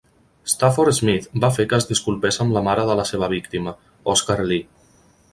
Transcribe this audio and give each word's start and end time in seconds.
Stafford 0.51 0.95
Smith 0.99 1.25
va 1.43 1.51
fer 1.57 1.65
que 1.73 1.77
es 1.81 1.85
disculpés 1.91 2.41
amb 2.45 2.55
la 2.57 2.63
mare 2.69 2.85
de 2.91 2.95
la 3.01 3.05
seva 3.09 3.29
víctima, 3.35 3.75
Oscar 4.15 4.39
Lee. 4.53 4.65